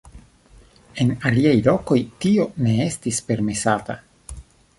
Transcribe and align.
En 1.03 1.11
aliaj 1.29 1.53
lokoj 1.67 1.99
tio 2.25 2.49
ne 2.69 2.75
estis 2.89 3.21
permesata. 3.29 4.01